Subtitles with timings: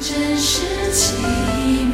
[0.00, 0.62] 真实
[0.94, 1.14] 奇
[1.84, 1.89] 妙。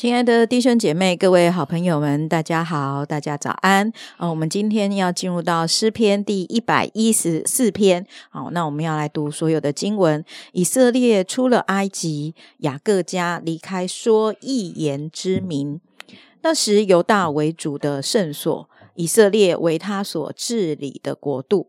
[0.00, 8.06] 亲爱的弟兄姐妹、各位好朋友们，大家好，大家早安啊、我们今天要进入到诗篇第一百一十四篇。
[8.30, 10.24] 好，那我们要来读所有的经文。
[10.52, 15.78] 以色列出了埃及，雅各家离开说一言之民。
[16.40, 21.66] 那时犹大为主的圣所，以色列为他所治理的国度。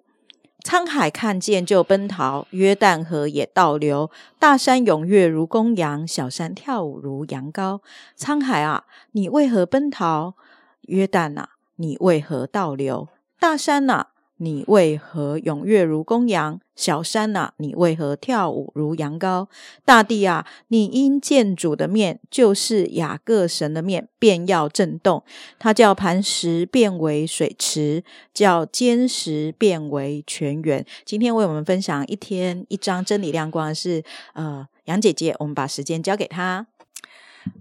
[0.63, 7.81] 沧海看见就奔逃，约旦河也倒流，大山踊跃如公羊，小山跳舞如羊羔。
[8.17, 10.35] 沧海啊，你为何奔逃？
[10.83, 13.07] 约旦啊，你为何倒流？
[13.39, 14.10] 大山啊，
[14.43, 16.59] 你为何踊跃如公羊？
[16.75, 19.45] 小山啊，你为何跳舞如羊羔？
[19.85, 25.23] 大地啊，你因见主的面，就是雅各神的面，便要震动。
[25.59, 30.83] 他叫磐石变为水池，叫坚石变为泉源。
[31.05, 34.01] 今天为我们分享一天一章真理亮光是
[34.33, 36.65] 呃杨姐姐，我们把时间交给她。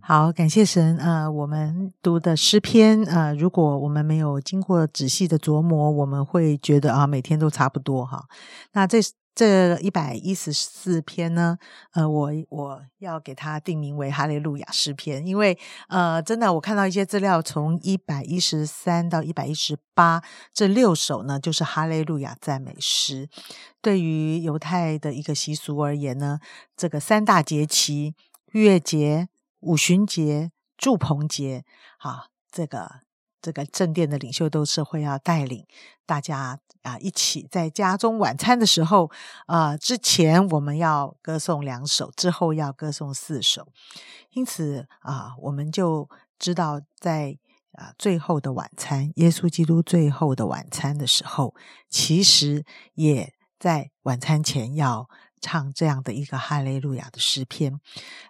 [0.01, 0.97] 好，感谢神。
[0.99, 8.25] 呃，我们读的诗篇，呃，如果我们没有经过仔细的琢磨，我们会觉得啊，每天都差不多哈。
[8.73, 8.99] 那这
[9.35, 11.57] 这一百一十四篇呢，
[11.93, 15.57] 呃，我我要给它定名为哈利路亚诗篇，因为
[15.89, 23.29] 呃，真的我看到一些资料，从一百一十三到一百一十八这六首呢，就是哈利路亚赞美诗。
[23.81, 26.41] 对于犹太的一个习俗而言呢，
[26.77, 28.15] 这个三大节期
[28.53, 29.29] 月节。
[29.61, 31.65] 五旬节、祝棚节，
[31.99, 33.01] 啊，这个
[33.41, 35.67] 这个正殿的领袖都是会要带领
[36.05, 39.11] 大家啊一起在家中晚餐的时候，
[39.47, 43.69] 啊，之前我们要歌颂两首，之后要歌颂四首，
[44.33, 47.39] 因此啊，我们就知道在
[47.73, 51.55] 啊最后的晚餐，耶稣基督最后的晚餐的时候，
[51.89, 55.09] 其实也在晚餐前要。
[55.41, 57.81] 唱这样的一个哈利路亚的诗篇，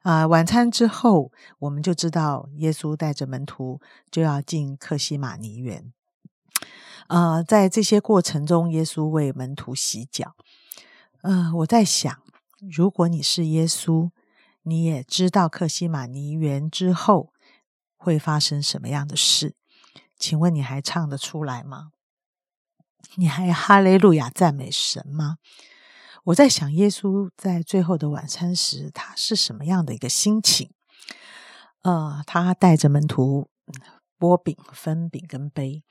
[0.03, 5.93] 啊、晚餐之后，我们就知道耶稣带着门徒就要进克西马尼园。
[7.09, 10.37] 呃，在这些过程中，耶稣为门徒洗脚。
[11.23, 12.23] 呃，我在想，
[12.71, 14.11] 如果你是耶稣，
[14.63, 17.33] 你也知道克西马尼园之后
[17.97, 19.55] 会发生什么样的事，
[20.17, 21.91] 请问你还唱得出来吗？
[23.17, 25.39] 你还哈利路亚赞美神吗？
[26.25, 30.71] 我在想，耶稣在最后的晚餐时，他是什么样的一个心情？
[31.83, 33.49] 呃，他带着门徒
[34.19, 35.83] 剥饼、分饼跟杯，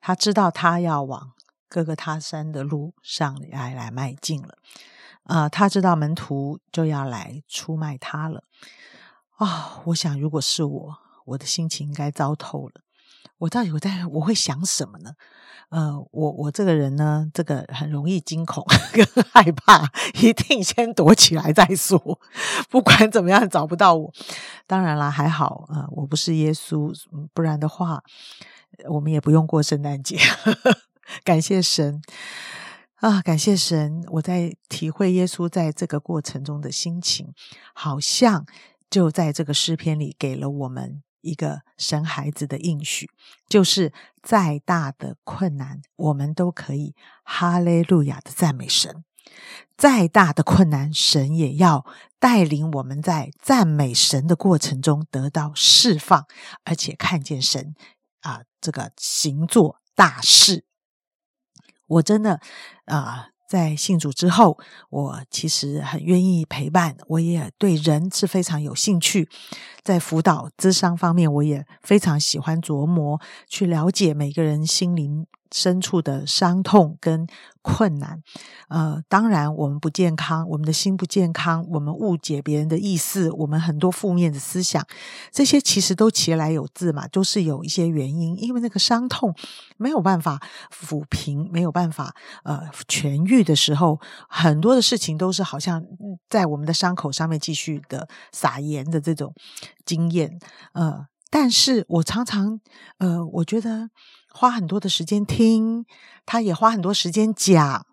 [0.00, 1.32] 他知道他要往
[1.68, 4.56] 各个他山的路上来来迈进了。
[5.24, 8.44] 啊、他知道门徒就要来出卖他了。
[9.36, 12.80] 啊、我想，如果是我，我的心情应该糟透了。
[13.38, 15.12] 我到底我在我会想什么呢？
[15.68, 18.64] 呃，我我这个人呢，这个很容易惊恐
[18.94, 19.90] 跟害怕，
[20.22, 22.20] 一定先躲起来再说。
[22.70, 24.12] 不管怎么样，找不到我。
[24.66, 26.92] 当然啦，还好啊、呃我不是耶稣，
[27.34, 28.00] 不然的话，
[28.88, 30.16] 我们也不用过圣诞节。
[31.24, 32.00] 感谢神
[33.00, 34.04] 啊，感谢神！
[34.12, 37.34] 我在体会耶稣在这个过程中的心情，
[37.74, 38.46] 好像
[38.88, 43.10] 就在这个诗篇里给了我们一个神孩子的应许，
[43.48, 43.92] 就是
[44.22, 46.94] 再大的困难，我们都可以
[47.24, 49.04] 哈利路亚的赞美神。
[49.76, 51.84] 再大的困难，神也要
[52.18, 56.26] 带领我们在赞美神的过程中得到释放，
[56.64, 57.74] 而且看见神
[58.20, 60.64] 啊、这个行做大事。
[61.86, 62.40] 我真的
[62.86, 64.58] 啊、在信主之后，
[64.90, 69.28] 我其实很愿意陪伴，我也对人是非常有兴趣。
[69.82, 77.26] 在辅导智商方面，我也非常喜欢琢磨，去了解每个人心灵深处的伤痛跟
[77.62, 78.22] 困难。
[78.68, 84.84] 呃，当然，我们不健康，我们的心不健康，我们误解别人的意思，我们很多负面的思想，
[85.32, 89.34] 这些其实都其来有自嘛，都是有一些原因，因为那个伤痛
[89.76, 90.40] 没有办法
[90.72, 92.14] 抚平，没有办法
[92.44, 95.82] 呃痊愈的时候，很多的事情都是好像
[96.28, 99.34] 在我们的伤口上面继续的撒盐的这种
[99.84, 100.38] 经验，
[100.72, 102.60] 呃，但是我常常
[102.98, 103.90] 呃，我觉得
[104.36, 105.86] 花很多的时间听，
[106.26, 107.86] 他也花很多时间讲，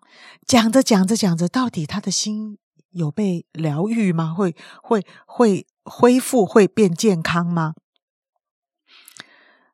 [0.46, 2.58] 讲着讲着讲着，到底他的心
[2.90, 4.34] 有被疗愈吗？
[4.34, 7.72] 会会会恢复，会变健康吗？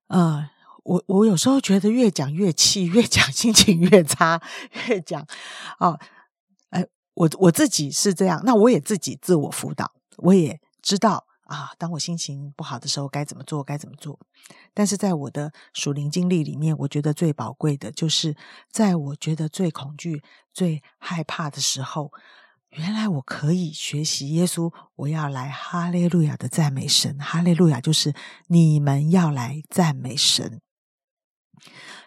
[0.06, 0.50] 呃，
[0.84, 4.40] 我我有时候觉得越讲越气，越讲心情越差，
[4.86, 5.26] 越讲
[5.80, 5.98] 哦，
[6.70, 14.18] 哎，我我自己是这样，那我也自己自我辅导，我也知道啊，当我心情不好的时候该怎么做，该怎么做。
[14.72, 18.36] 但是在我的属灵经历里面，我觉得最宝贵的就是
[18.70, 20.22] 在我觉得最恐惧、
[20.54, 22.12] 最害怕的时候。
[22.70, 27.18] 原来我可以学习耶稣，我要来哈利路亚的赞美神。
[27.18, 28.14] 哈利路亚就是
[28.46, 30.60] 你们要来赞美神。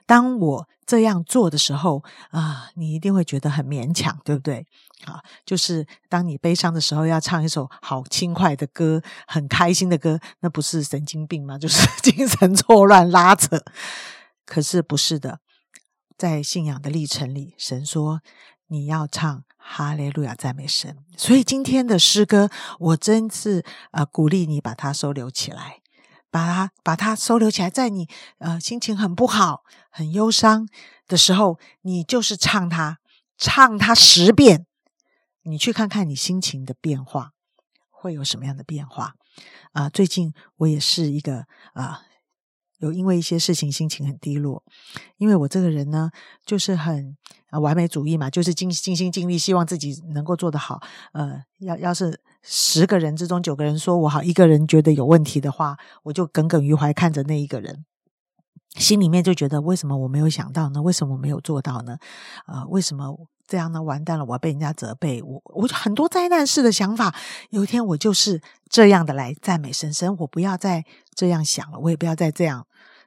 [0.05, 4.65] 当我这样做的时候啊，你一定会觉得很勉强，对不对？
[5.05, 11.57] 啊，就是当你悲伤的时候，要唱一首好轻快的歌，很开心的歌，那不是神经病吗？
[11.59, 13.63] 就是精神错乱、拉扯。
[14.45, 15.39] 可是不是的，
[16.17, 18.21] 在信仰的历程里，神说
[18.67, 19.43] 你要唱。
[19.65, 20.97] 哈利路亚，赞美神！
[21.15, 25.77] 所以今天的诗歌，我真是呃鼓励你把它收留起来，
[26.33, 28.09] 把它把它收留起来，在你
[28.39, 30.67] 呃心情很不好、很忧伤
[31.07, 32.97] 的时候，你就是唱它，
[33.37, 34.65] 唱它十遍，
[35.43, 37.33] 你去看看你心情的变化
[37.91, 39.13] 会有什么样的变化
[39.73, 39.89] 啊！
[39.89, 42.01] 最近我也是一个啊。
[42.83, 44.61] 有因为一些事情心情很低落，
[45.17, 46.11] 因为我这个人呢，
[46.45, 47.15] 就是很
[47.61, 50.81] 完美主义嘛，就是尽尽心尽力，希望自己能够做得好。
[51.13, 57.85] 呃，要要是十个人之中九个人说我好，一个人觉得有问题的话，我就耿耿于怀看着那一个人，
[58.75, 60.81] 心里面就觉得为什么我没有想到呢？
[60.81, 61.97] 为什么我没有做到呢？
[62.47, 63.15] 呃，为什么
[63.47, 63.81] 这样呢？
[63.81, 67.15] 完蛋了，我要被人家责备，我我很多灾难式的想法。
[67.49, 70.83] 有一天我就是这样的来赞美神，神，我不要再
[71.15, 72.65] 这样想了，我也不要再这样。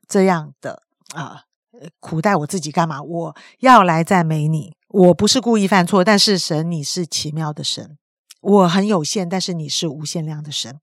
[0.08, 0.82] 这样的
[1.14, 1.42] 啊，
[1.72, 3.02] 呃苦待我自己干嘛？
[3.02, 4.76] 我要来赞美你。
[4.88, 7.98] 我不是故意犯错，但是神，你是奇妙的神。
[8.40, 10.80] 我很有限，但是你是无限量的神。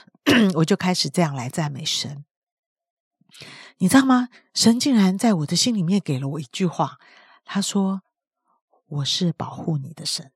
[0.56, 2.24] 我就开始这样来赞美神。
[3.78, 4.28] 你知道吗？
[4.54, 6.98] 神竟然在我的心里面给了我一句话，
[7.44, 8.02] 他说
[8.86, 10.30] ：“我是保护你的神。”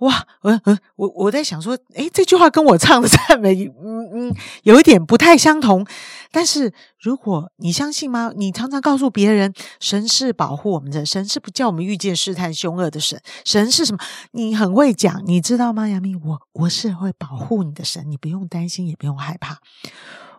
[0.00, 0.60] 哇，我
[0.96, 5.86] 我我在想说，诶，这句话跟我唱的赞美，嗯嗯，有一点不太相同。
[6.32, 8.32] 但是如果你相信吗？
[8.34, 13.20] 你常常告诉别人，神是保护我们的，神是不叫我们遇见试探凶恶的神。
[13.44, 13.98] 神是什么？
[14.32, 15.86] 你很会讲，你知道吗？
[15.86, 19.58] 杨明，我我是会保护你的神，你不用担心，也不用害怕。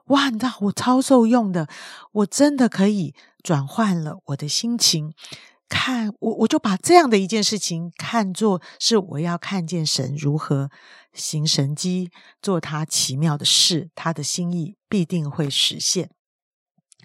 [0.07, 1.67] 哇，你知道我超受用的，
[2.13, 5.13] 我真的可以转换了我的心情。
[5.71, 10.69] 看我，我就把这样的一件事情看作是我要看见神如何
[11.13, 16.11] 行神迹，做他奇妙的事，他的心意必定会实现。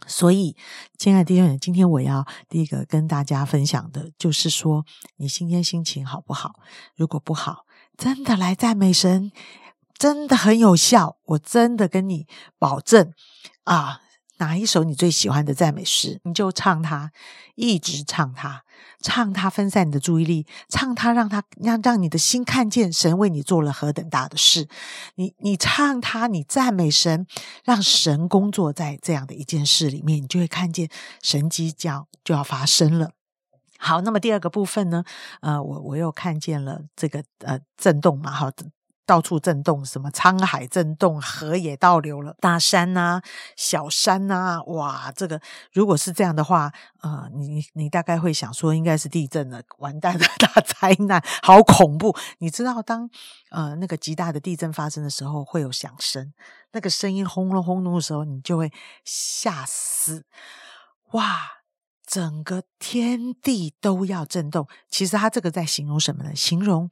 [0.09, 0.57] 所以，
[0.99, 4.85] 亲爱的弟兄们，今天我要第一个跟大家分享的就是说，
[5.17, 6.55] 你今天心情好不好？
[6.97, 7.67] 如果不好，
[7.97, 9.31] 真的来赞美神，
[9.97, 11.19] 真的很有效。
[11.27, 12.27] 我真的跟你
[12.59, 13.13] 保证
[13.63, 14.03] 啊。
[14.39, 17.11] 哪一首你最喜欢的赞美诗，你就唱它，
[17.55, 18.63] 一直唱它，
[19.01, 24.69] 唱它分散你的注意力，唱它让它让让你的心看见神为你做了何等大的事。
[25.15, 27.27] 你你唱它，你赞美神，
[27.65, 30.91] 让神工作在这样的一件事里面，你就会看见
[31.23, 33.13] 神迹将就要发生了。
[33.79, 35.05] 好，那么第二个部分呢？
[35.41, 38.51] 呃，我我又看见了这个呃震动嘛，好。
[39.07, 43.23] 到处震动，什么沧海震动，河也倒流了，大山呐，
[43.57, 45.41] 小山呐，哇，这个
[45.73, 52.15] 如果是这样的话，呃，你你大概会想说，应该是地震了，完蛋的大灾难， 好恐怖。
[52.39, 53.09] 你知道，当
[53.51, 56.33] 呃那个极大的地震发生的时候，会有响声，
[56.73, 58.73] 那个声音轰隆轰隆的时候，你就会
[59.05, 60.25] 吓死，
[61.13, 61.63] 哇，
[62.05, 64.67] 整个天地都要震动。
[64.91, 66.35] 其实他这个在形容什么呢？
[66.35, 66.91] 形容。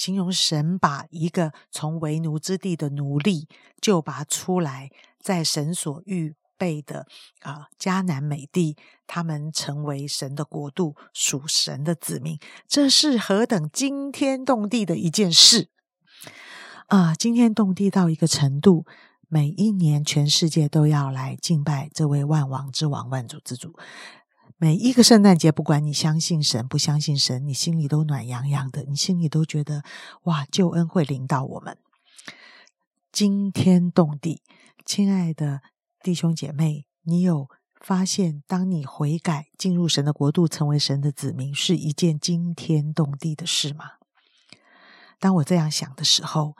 [0.00, 3.46] 形容神把一个从为奴之地的奴隶
[3.82, 4.88] 救拔出来，
[5.20, 7.06] 在神所预备的
[7.42, 15.68] 啊迦南美地，他们成为神的国度，属神的子民，这是何等惊天动地的一件事
[16.86, 17.14] 啊！
[17.14, 18.86] 惊天动地到一个程度，
[19.28, 23.76] 每一年全世界都要来敬拜这位万王之王、万主之主。
[24.62, 29.82] 每一个圣诞节，不管你相信神不相信神，你心里都暖洋洋的，你心里都觉得
[30.24, 31.78] 哇，救恩会临到我们，
[33.10, 34.42] 惊天动地。
[34.84, 35.62] 亲爱的
[36.02, 37.48] 弟兄姐妹，你有
[37.80, 43.92] 发现，当你悔改进入神的国度，成为神的子民，是一件惊天动地的事吗？
[45.18, 46.54] 当我这样想的时候。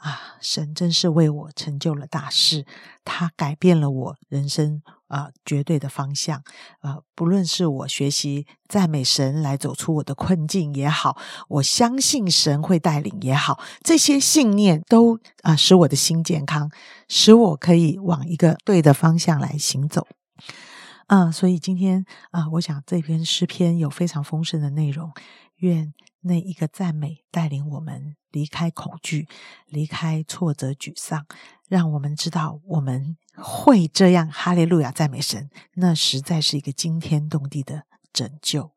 [0.00, 2.64] 啊，神真是为我成就了大事，
[3.02, 6.42] 他改变了我人生啊绝对的方向
[6.80, 6.98] 啊！
[7.14, 11.16] 不论是我学习赞美神来走出我的困境也好，
[11.48, 16.70] 我相信神会带领也好，这些信念都啊使我的心健康，
[17.08, 20.06] 使我可以往一个对的方向来行走。
[21.06, 25.12] 啊、所以今天啊、我想这篇诗篇有非常丰盛的内容。
[25.58, 29.26] 愿那一个赞美带领我们离开恐惧，
[29.68, 31.24] 离开挫折、沮丧，
[31.66, 33.16] 让我们知道我们
[33.66, 37.82] 会这样哈利路亚赞美神，那实在是一个惊天动地的
[38.12, 38.70] 拯救。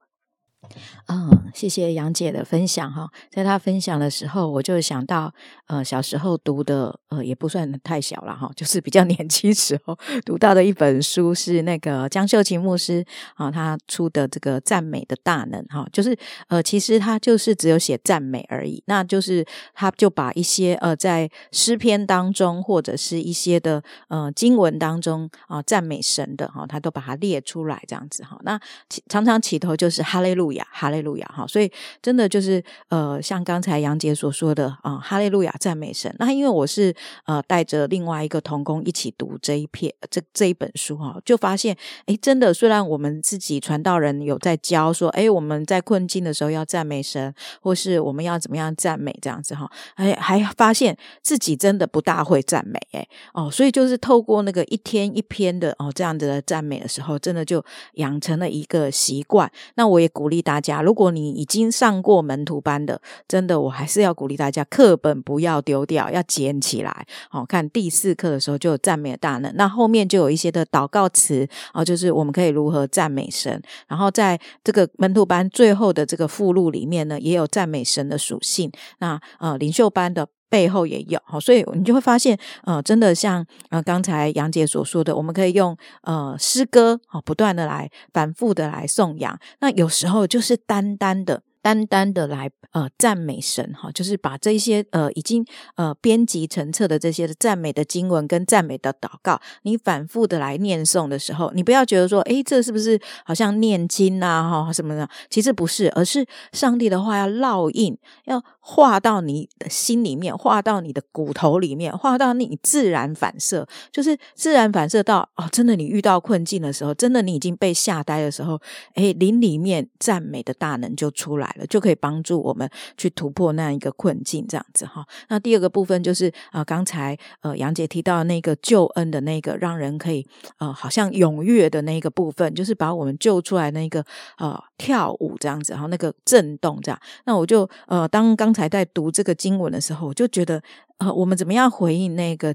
[1.08, 3.10] 嗯，谢谢杨姐的分享哈。
[3.32, 5.34] 在她分享的时候，我就想到，
[5.68, 13.04] 呃，小时候读的，呃，也不算太小了哈，就是比较年轻时候读到的一本书，是那个江秀琴牧师
[13.36, 28.40] 啊，他出的这个赞美的大能哈，就是呃，其实他就是只有写赞美而已，那就是他就把一些呃，在诗篇当中或者是一些的呃经文当中啊、赞美神的哈，他都把它列出来这样子哈。
[28.44, 28.60] 那
[28.90, 36.13] 起常常起头就是哈利路亚，哈利路亚哈，所以真的就是呃，像刚才杨杰所说的啊、哈利路亚赞美神。
[36.20, 36.94] 那因为我是
[37.25, 41.75] 呃带着另外一个童工一起读这一篇这这一本书哈，就发现
[42.06, 57.63] 哎，真的虽然我们自己传道人有在教说，哎，我们在困境的时候要赞美神，或是我们要怎么样赞美这样子哈，哎，还发现自己真的不大会赞美哎，哦，所以就是透过那个一天一篇的哦这样子的赞美的时候，真的就
[57.94, 59.50] 养成了一个习惯。
[59.75, 67.06] 那我也鼓励大家，如果你已经上过门徒班的，真的我还是要鼓励大家，课本不要丢掉，要捡起来。
[67.29, 73.62] 好、看第四课的时候就有赞美大能，那后面就有一些的祷告词哦，就是我们可以如何赞美神。
[73.88, 78.72] 然后在这个门徒班最后的这个附录里面呢，也有赞美神的属性。
[78.98, 80.27] 那呃，领袖班的。
[80.50, 89.39] 背后也有，好，所以你就会发现，呃，真的像呃刚才杨姐所说的，我们可以用呃诗歌，好，不断的来反复的来颂扬。
[89.60, 91.44] 那有时候就是单单的。
[91.62, 105.10] 单单的来呃赞美神哈，就是把这些呃已经呃编辑成册的这些赞美的经文跟赞美的祷告，你反复的来念诵的时候，你不要觉得说，诶，这是不是好像念经啊哈什么的？
[105.30, 118.60] 其实不是，而是上帝的话要烙印，要画到你的心里面，画到你的骨头里面，画到你自然反射，就是自然反射到哦，真的你遇到困境的时候，真的你已经被吓呆的时候，
[118.96, 125.06] 诶，灵里面赞美的大能就出来了就可以帮助我们去突破那样一个困境，这样子哈。
[125.30, 130.25] 那第二个部分就是啊、呃刚才呃杨姐提到那个救恩的那个让人可以
[130.58, 134.04] 呃好像踊跃的那个部分，就是把我们救出来那个
[134.38, 137.00] 呃跳舞这样子，然后那个震动这样。
[137.25, 140.62] 那我就呃当刚才在读这个经文的时候，我就觉得
[140.98, 142.54] 呃我们怎么样回应那个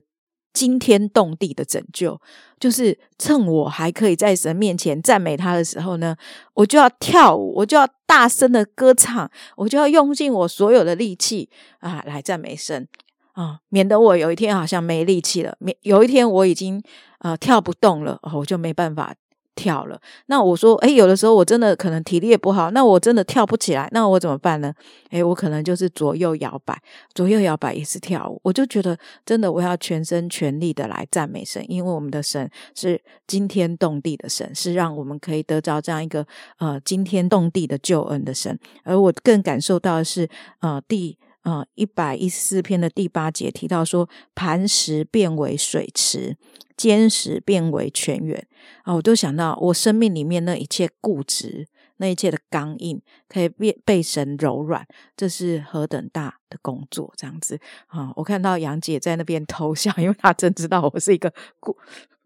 [0.54, 2.18] 惊天动地的拯救？
[2.58, 6.16] 就是趁我还可以在神面前赞美他的时候呢，
[6.54, 12.88] 我就要跳舞，我就要大声的歌唱，我就要用尽我所有的力气啊来赞美神
[13.32, 16.82] 啊，免得我有一天好像没力气了，免有一天我已经
[17.18, 19.14] 啊跳不动了，我就没办法。
[19.54, 24.72] 跳了，那我说，诶，有的时候我真的可能体力也不好，那我真的跳不起来，那我怎么办呢？
[25.10, 26.76] 诶，我可能就是左右摇摆，
[27.14, 28.40] 左右摇摆也是跳舞。
[28.42, 36.26] 我就觉得，真的我要全身全力的来赞美神，因为我们的神是惊天动地的神，是让我们可以得着这样一个
[36.58, 38.58] 呃惊天动地的救恩的神。
[38.82, 40.28] 而我更感受到的是，
[40.60, 46.36] 呃，第啊一百一十四篇的第八节提到说，磐石变为水池，
[46.76, 48.46] 坚石变为泉源
[48.82, 51.68] 啊，我都想到我生命里面那一切固执。
[51.98, 54.84] 那一切的刚硬可以变被神柔软，
[55.16, 57.14] 这是何等大的工作！
[57.16, 61.76] 这样子啊，我看到杨姐在那边偷笑，因为她真知道我是一个固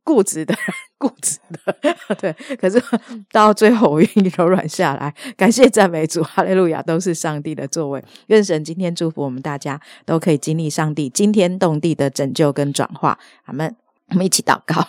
[0.14, 0.54] 固执的，
[0.96, 2.32] 固执的对。
[2.56, 2.82] 可是
[3.30, 8.02] 到最后，我愿意柔软下来，感谢赞美主，哈利路亚，都是上帝的作为。
[8.28, 13.18] 愿神今天祝福我们大家，都可以经历上帝惊天动地的拯救跟转化。
[13.44, 13.76] 阿门。
[14.10, 14.88] 我们一起祷告，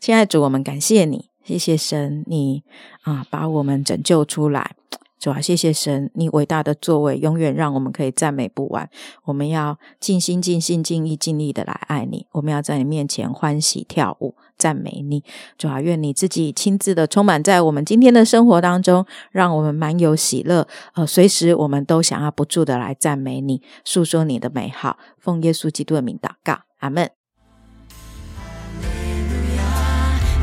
[0.00, 2.62] 亲爱的主，我们感谢你，谢谢神，你
[3.02, 4.74] 啊把我们拯救出来。
[5.18, 8.90] 主啊，谢谢神，你伟大的作为永远让我们可以赞美不完。
[9.24, 12.26] 我们要尽心、尽心、尽意、尽力的来爱你。
[12.32, 15.24] 我们要在你面前欢喜跳舞，赞美你。
[15.56, 20.68] 主啊，愿你自己亲自的充满在我们今天的生活当中，让我们满有喜乐。
[20.94, 24.98] 呃，随时我们都想要不住的来赞美你，诉说你的美好。
[25.18, 27.10] 奉耶稣基督的名祷告，阿门。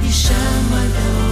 [0.02, 0.78] 你什么
[1.26, 1.31] 都